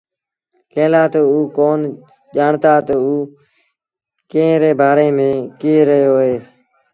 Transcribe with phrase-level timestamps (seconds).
[0.71, 1.79] ڪݩهݩ لآ تا اوٚ ڪون
[2.35, 3.29] ڄآڻتآ تا اوٚ
[4.31, 6.35] ڪݩهݩ ري بآري ميݩ ڪهي رهيو اهي۔